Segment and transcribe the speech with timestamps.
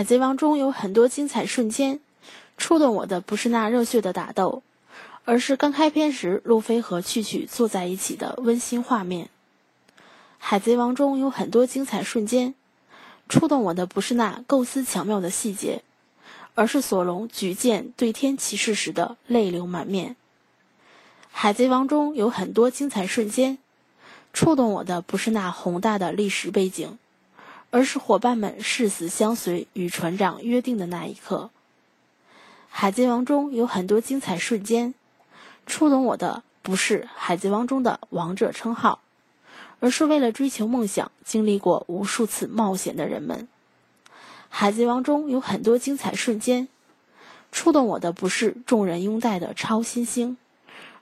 [0.00, 2.00] 海贼王中有很多精彩瞬间，
[2.56, 4.62] 触动我的不是那热血的打斗，
[5.26, 9.28] 而是刚开篇时路飞和去去坐在一起的温馨画面。
[10.38, 12.54] 海贼王中有很多精彩瞬间，
[13.28, 15.82] 触动我的不是那构思巧妙的细节，
[16.54, 20.16] 而是索隆举剑对天起誓时的泪流满面。
[21.30, 23.58] 海贼王中有很多精彩瞬间，
[24.32, 26.98] 触动我的不是那宏大的历史背景。
[27.70, 31.50] 而是伙伴们誓死相随与船长约定的那一刻。
[32.68, 34.94] 海贼王中有很多精彩瞬间，
[35.66, 39.00] 触动我的不是海贼王中的王者称号，
[39.80, 43.48] 而是为了追求梦想经历过无数次冒险的人们。
[44.48, 46.68] 海贼王中有很多精彩瞬间，
[47.52, 50.36] 触动我的不是众人拥戴的超新星，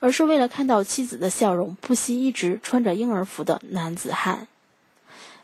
[0.00, 4.48] 而是为了看到妻子的笑容不惜一直穿着婴儿服的男子汉。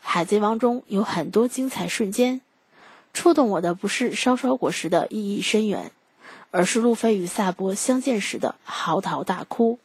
[0.05, 2.41] 海贼王中有很多精彩瞬间，
[3.13, 5.91] 触动我的不是烧烧果实的意义深远，
[6.51, 9.79] 而是路飞与萨博相见时的嚎啕大哭。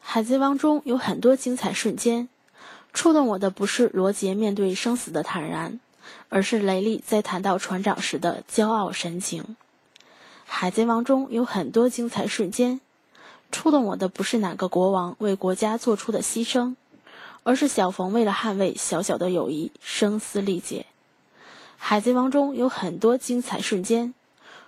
[0.00, 2.28] 海贼王中有很多精彩瞬间，
[2.92, 5.80] 触动我的不是罗杰面对生死的坦然，
[6.28, 9.56] 而是雷利在谈到船长时的骄傲神情。
[10.44, 12.80] 海贼王中有很多精彩瞬间，
[13.50, 16.74] 触动我的不是哪个国王为国家做出的牺牲。
[17.44, 20.86] 而是小冯为了捍卫小小的友谊，声嘶力竭。
[21.76, 24.14] 海贼王中有很多精彩瞬间，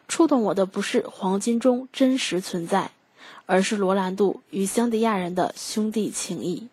[0.08, 2.91] 触动我的不是黄金中真实存在，
[3.47, 6.69] 而是罗兰度与香迪亚人的兄弟情谊。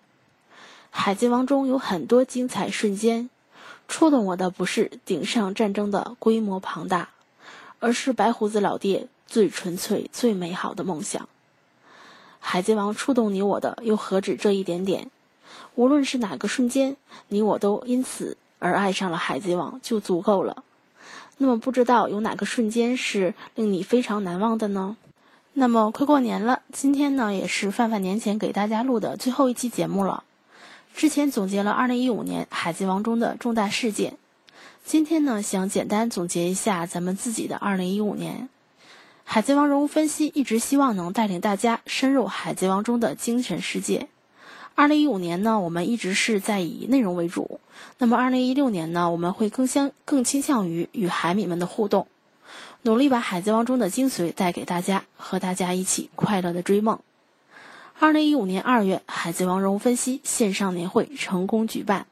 [0.89, 3.29] 海贼王中有很多精彩瞬间，
[3.87, 7.09] 触动我的不是顶上战争的规模庞大，
[7.79, 11.29] 而是白胡子老爹最纯粹、最美好的梦想。
[12.39, 15.11] 海贼王触动你我的，又何止这一点点？
[15.75, 16.95] 无论是哪个瞬间，
[17.29, 20.63] 你我都因此而爱上了海贼王，就足够了。
[21.37, 24.97] 那么，不知道有哪个瞬间是令你非常难忘的呢？
[25.53, 30.23] 那么，快过年了，今天呢也是范范年前给大家录的最后一期节目了。
[30.93, 34.17] 之前总结了2015年海贼王中的重大事件，
[34.85, 38.49] 今天呢想简单总结一下咱们自己的2015年。
[39.23, 44.09] 海贼王人物分析一直希望能带领大家深入海贼王中的精神世界。
[44.73, 47.59] 二零一五年呢，我们一直是在以内容为主。
[47.99, 52.07] 那么二零一六年呢，我们会更相更倾向于与海米们的互动，
[52.81, 56.99] 努力把海贼王中的精髓带给大家，和大家一起快乐的追梦。
[57.99, 62.07] 二零一五年二月，海贼王人物分析线上年会成功举办，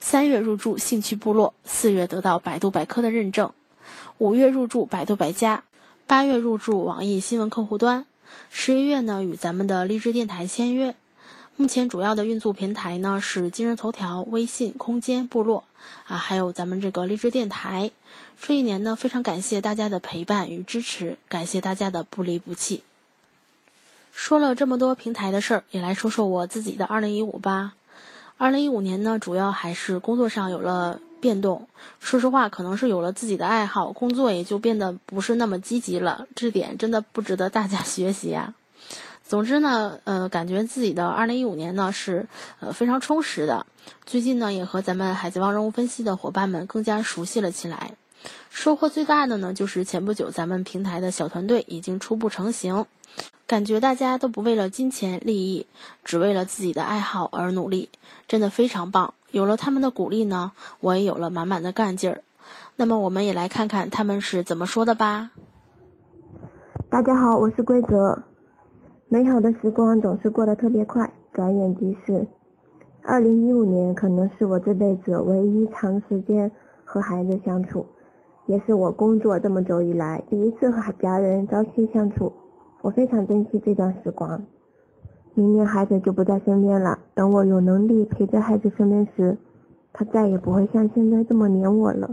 [0.00, 3.52] 三月入驻兴趣部落，四月得到百度百科的认证，
[4.16, 5.62] 五月入驻百度百家，
[6.08, 8.06] 八月入驻网易新闻客户端，
[8.50, 10.96] 十一月呢与咱们的励志电台签约。
[11.60, 15.64] 目前主要的运作平台呢是今日头条、微信、空间、部落
[16.06, 17.90] 啊，还有咱们这个励志电台。
[18.40, 22.84] 这一年呢，非常感谢大家的陪伴与支持，感谢大家的不离不弃。
[24.12, 27.74] 说了这么多平台的事儿，也来说说我自己的二零一五吧。
[28.36, 31.66] 二零一五年呢，主要还是工作上有了变动。
[31.98, 36.28] 说实话，可能是有了自己的爱好，工作也就变得不是那么积极了。
[36.36, 38.54] 这点真的不值得大家 学习啊。
[39.28, 42.26] 总之呢，呃，感觉自己的二零一五年呢是
[42.60, 43.66] 呃非常充实的。
[44.06, 47.92] 最近呢，也和咱们海贼王人物分析的伙伴们更加熟悉了起来。
[48.48, 52.86] 收获最大的呢，就是前不久咱们平台的小团队已经初步成型，
[53.46, 55.66] 感觉大家都不为了金钱利益，
[56.04, 57.90] 只为了自己的爱好而努力，
[58.28, 59.12] 真的非常棒。
[59.30, 62.22] 有了他们的鼓励呢，我也有了满满的干劲儿。
[62.76, 65.32] 那么，我们也来看看他们是怎么说的吧。
[66.88, 68.22] 大家好，我是规则。
[69.10, 72.26] 美好的时光总是过得特别快，转眼即逝。
[73.02, 76.50] 二零一五年可能是我这辈子唯一长时间
[76.84, 77.86] 和孩子相处，
[78.44, 82.30] 也是我工作这么久以来第一次和家人朝夕相处。
[82.82, 84.42] 我非常珍惜这段时光。
[85.32, 89.38] 明年孩子就不在身边了，等我有能力陪在孩子身边时，
[89.94, 92.10] 他再也不会像现在这么黏我了。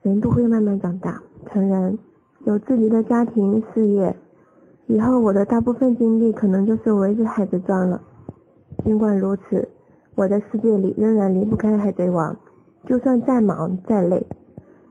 [0.00, 1.98] 人都会慢慢长大，成人，
[2.46, 4.16] 有自己的家庭、事业。
[4.90, 8.02] 以后我的大部分精力可能就是围着海贼转了。
[8.84, 9.68] 尽管如此，
[10.16, 12.36] 我的世界里仍然离不开海贼王。
[12.88, 14.26] 就算再忙再累，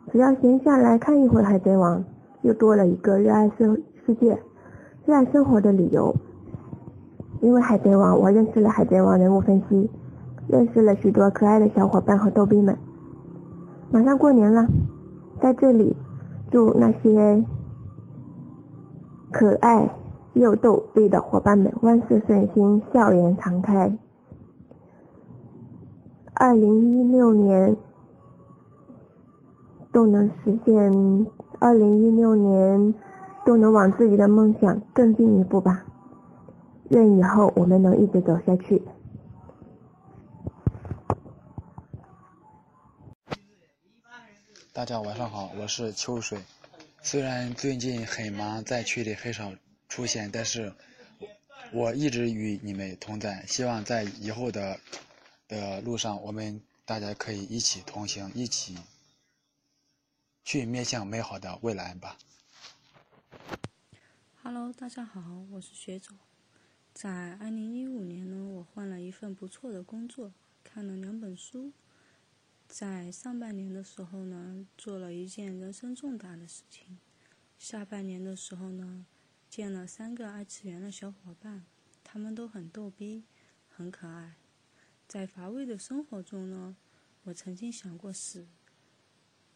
[0.09, 2.01] 只要闲下来看一会海贼王，
[2.43, 4.39] 又多了一个热爱世世界、
[5.05, 6.15] 热爱生活的理由。
[7.41, 9.89] 因为海贼王，我认识了海贼王人物分析，
[10.47, 12.73] 认识了许多可爱的小伙伴和逗逼们。
[13.91, 14.65] 马上过年了，
[15.41, 15.93] 在这里
[16.49, 17.43] 祝那些。
[19.31, 19.89] 可爱
[20.33, 23.97] 又逗逼的伙伴们，万事顺心，笑颜常开。
[26.33, 27.75] 二零一六年
[29.91, 31.27] 都能实现，
[31.59, 32.95] 二零一六年
[33.45, 35.85] 都能往自己的梦想更进一步吧。
[36.89, 38.81] 愿以后我们能一直走下去。
[44.73, 46.39] 大家晚上好，我是秋水。
[47.01, 49.53] 虽然最近很忙，在群里很少
[49.87, 50.73] 出现，但是
[51.71, 53.45] 我一直与你们同在。
[53.45, 54.79] 希望在以后的
[55.47, 58.77] 的路上，我们大家可以一起同行，一起
[60.43, 62.17] 去面向美好的未来吧。
[64.43, 65.21] Hello，大家好，
[65.51, 66.17] 我是学总。
[66.93, 70.33] 在二零一五年呢，我换了一份不错的工作，
[70.65, 71.71] 看了两本书。
[72.69, 76.99] 在上半年的时候呢，做了一件人生重大的事情；
[77.57, 79.07] 下半年的时候呢，
[79.49, 81.65] 见了三个二次元的小伙伴，
[82.03, 83.23] 他们都很逗逼，
[83.67, 84.35] 很可爱。
[85.07, 86.77] 在乏味的生活中呢，
[87.23, 88.47] 我曾经想过死，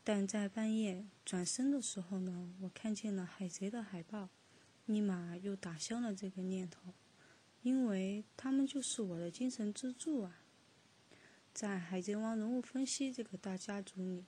[0.03, 4.29] 但在半夜转身的时候呢，我看见了海贼的海报，
[4.87, 6.95] 立马又打消了这个念头，
[7.61, 10.39] 因为他们就是我的精神支柱啊。
[11.53, 14.25] 在《海贼王》人物分析这个大家族里，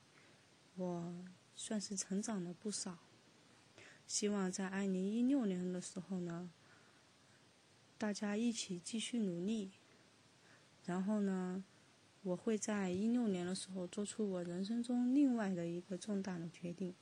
[0.76, 1.26] 我
[1.56, 3.00] 算是成长了不少。
[4.06, 6.52] 希望在二零一六年的时候呢，
[7.98, 9.72] 大家一起继续努力。
[10.86, 11.66] 然后呢，
[12.22, 16.94] 我会在一六年的时候做出我人生中另外的一个重大的决定。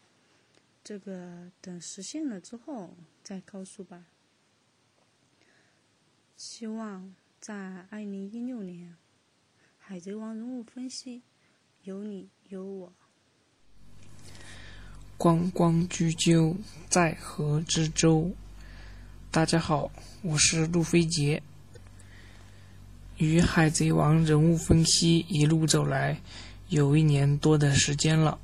[0.85, 4.05] 这个等实现了之后再告诉吧。
[6.37, 8.95] 希望在二零一六年。
[9.85, 11.23] 海贼王人物分析，
[11.81, 12.93] 有你有我。
[15.17, 16.55] 关关雎鸠，
[16.87, 18.31] 在河之洲。
[19.29, 19.91] 大家好，
[20.21, 21.43] 我是路飞杰。
[23.17, 26.21] 与海贼王人物分析一路走来，
[26.69, 28.39] 有一年多的时间了。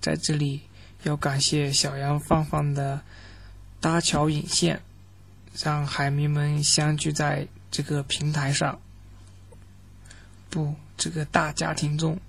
[0.00, 0.62] 在这里
[1.02, 3.02] 要感谢小杨放放的
[3.78, 4.80] 搭桥引线，
[5.62, 8.80] 让海迷们相聚在这个平台上。
[10.54, 12.20] 不，这个大家庭中，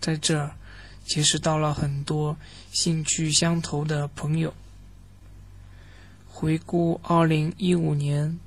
[0.00, 0.56] 在这儿
[1.04, 2.36] 结识到了很多
[2.72, 4.52] 兴趣相投的朋友。
[6.26, 8.40] 回顾二零一五年，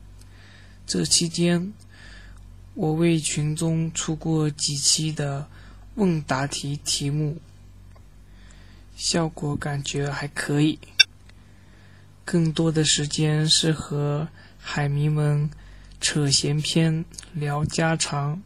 [0.85, 1.71] 这期间，
[2.73, 5.47] 我为群中出过几期的
[5.95, 7.37] 问答题题目，
[8.97, 10.77] 效果感觉还可以。
[12.25, 14.27] 更多的时间是和
[14.59, 15.49] 海迷们
[16.01, 18.41] 扯闲篇、聊家常。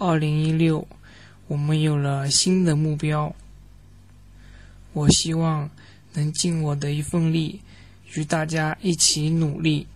[0.00, 0.86] 二零一六，
[1.48, 3.34] 我们有了新的目标。
[4.92, 5.68] 我希望
[6.14, 7.60] 能尽我的一份力，
[8.14, 9.88] 与大家一起努力。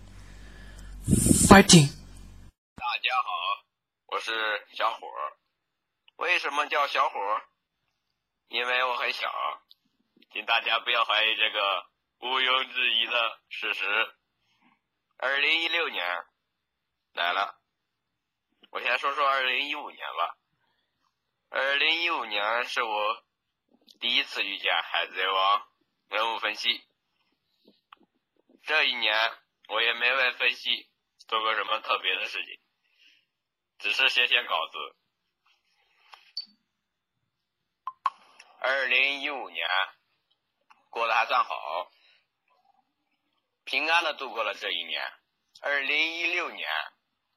[1.47, 1.87] Fighting！
[2.75, 3.63] 大家好，
[4.07, 4.33] 我是
[4.75, 5.39] 小伙儿。
[6.17, 7.41] 为什么叫小伙儿？
[8.49, 9.31] 因为我很小。
[10.33, 11.85] 请大家不要怀疑这个
[12.27, 13.85] 毋庸置疑的事实。
[15.15, 16.03] 二零一六年
[17.13, 17.62] 来了。
[18.73, 20.35] 我先说说二零一五年吧。
[21.49, 23.23] 二零一五年是我
[23.99, 25.59] 第一次遇见《海贼王》
[26.09, 26.83] 人物分析。
[28.63, 29.13] 这一年
[29.67, 30.89] 我也没为分析
[31.27, 32.59] 做过什么特别的事情，
[33.77, 34.95] 只是写写稿子。
[38.57, 39.67] 二零一五年
[40.89, 41.91] 过得还算好，
[43.65, 44.99] 平安的度过了这一年。
[45.61, 46.67] 二零一六年。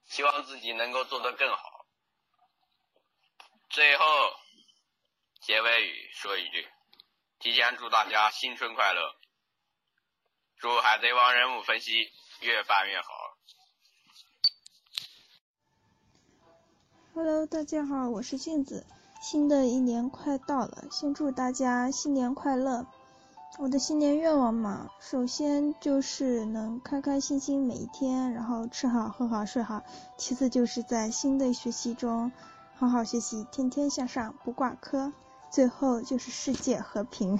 [0.06, 1.86] 希望自己能够做得更好。
[3.68, 4.04] 最后，
[5.40, 6.68] 结尾语说一句：
[7.38, 9.16] 提前祝大家新春快乐！
[10.58, 12.10] 祝《海贼王》人物分析
[12.40, 13.08] 越办越好。
[17.14, 18.86] Hello，大家好，我是镜子。
[19.20, 22.86] 新的一年快到了，先祝大家新年快乐！
[23.58, 29.82] 我的新年愿望嘛，首先就是能开开心心每一天，然后吃好喝好睡好。
[30.18, 32.30] 其次就是在新的学习中
[32.74, 35.10] 好好学习，天天向上，不挂科。
[35.50, 37.38] 最后就是世界和平。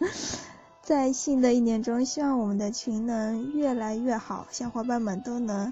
[0.80, 5.70] 在新的一年中，希望我们的群能越来越好，小伙伴们都能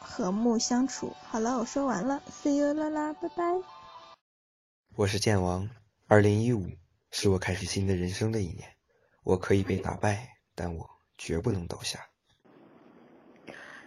[0.00, 1.12] 和睦相处。
[1.28, 3.60] 好了，我说完了，See you 啦啦，拜拜。
[4.96, 5.68] 我是剑王，
[6.06, 6.66] 二零一五
[7.10, 8.70] 是我开始新的人生的一年。
[9.24, 10.84] 我可以被打败，但我
[11.16, 12.00] 绝不能倒下。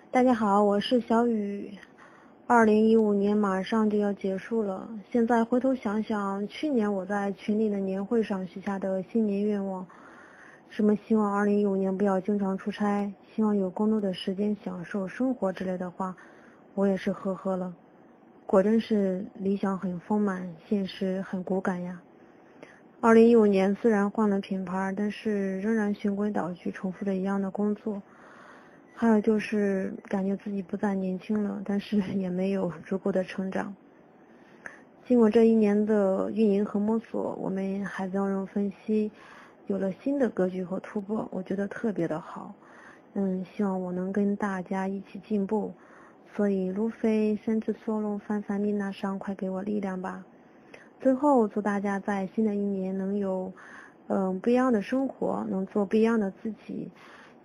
[0.10, 1.78] 大家好，我是小雨。
[2.48, 9.86] 二零一五年马上就要结束了，现在回头想想，去年我在群里的年会上许下的新年愿望，
[10.70, 16.16] 什么希望二零一五年不要经常出差，希望有更多的时间享受生活之类的话，
[16.76, 17.76] 我也是呵呵了。
[18.46, 22.02] 果真是理想很丰满，现实很骨感呀。
[23.06, 28.02] 二零一五年虽然换了品牌，但是仍然循规蹈矩，重复着一样的工作。
[28.96, 33.76] 还有就是感觉自己不再年轻了，但是 也没有足够的成长。
[35.06, 39.12] 经过这一年的运营和摸索，我们海贼王人分析
[39.68, 42.56] 有了新的格局和突破，我觉得特别的好。
[43.14, 45.72] 嗯，希望我能跟大家一起进步。
[46.36, 50.24] 所以，路飞、深之索隆、范范米娜上，快给我力量吧！
[51.00, 53.54] 最后，祝大家在新的一年能有
[54.08, 56.92] 嗯不一样的生活，能做不一样的自己。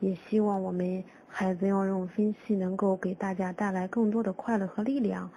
[0.01, 5.31] 也希望我们孩子要用分析能够给大家带来更多的快乐和力量。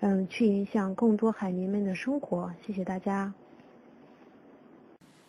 [0.00, 2.52] 嗯，去影响更多海民们的生活。
[2.62, 3.32] 谢谢大家。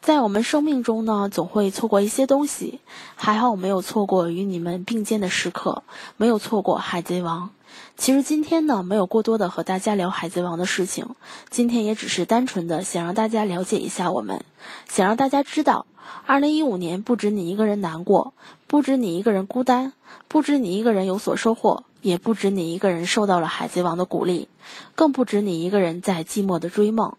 [0.02, 2.80] 在我们生命中呢，总会错过一些东西，
[3.16, 5.84] 还好我没有错过与你们并肩的时刻，
[6.18, 7.52] 没有错过海贼王。
[7.98, 11.06] 其实今天呢，没有过多的和大家聊海贼王的事情，
[11.52, 14.44] 今天也只是单纯的想让大家了解一下我们，
[14.90, 15.86] 想让大家知道，
[16.26, 18.34] 二零一五年不止你一个人难过，
[18.66, 19.94] 不止你一个人孤单，
[20.28, 21.84] 不止你一个人有所收获。
[22.02, 24.48] 也不止你一个人受到了海贼王的鼓励，
[24.96, 27.14] 更不止你一个人在寂寞的追梦。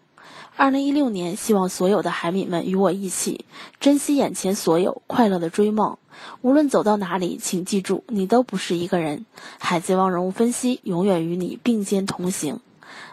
[0.55, 3.45] 二零一六年，希望所有的海米们与我一起
[3.79, 5.97] 珍惜眼前所有，快乐的追梦。
[6.41, 9.25] 无论走到哪里，请记住，你都不是一个人。
[9.59, 12.59] 海贼王人物分析永远与你并肩同行。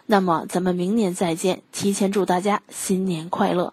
[0.04, 1.62] 那么，咱们明年再见。
[1.72, 3.72] 提前祝大家新年快乐。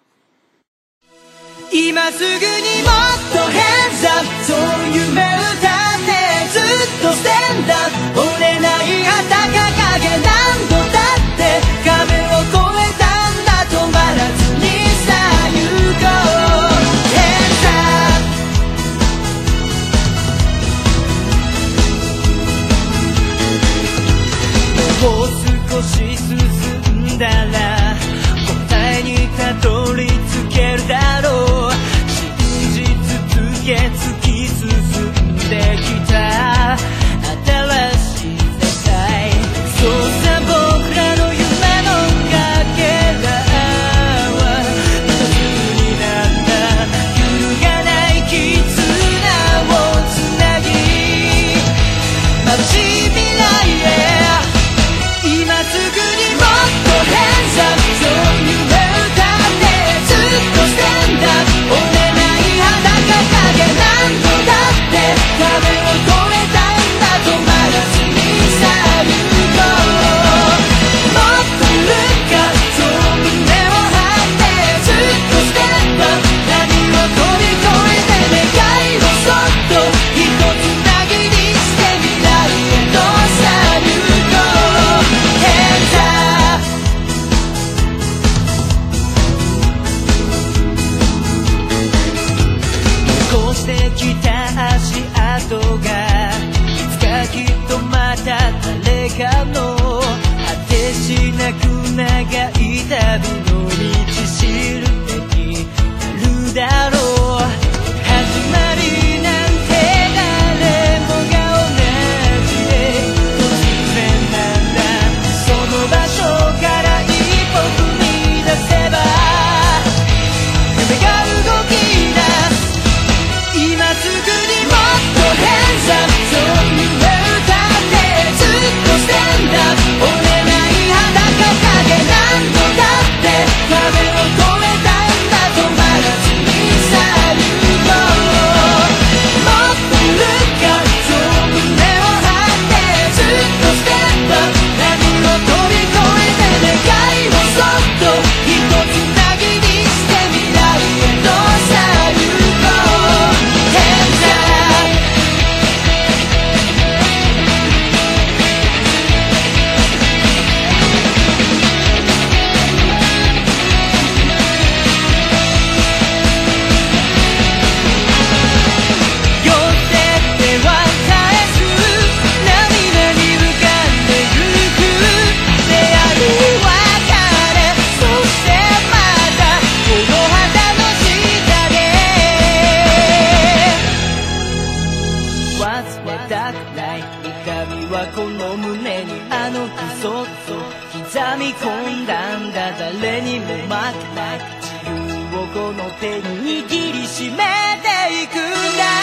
[195.38, 198.97] をこの手に握りしめていくんだ。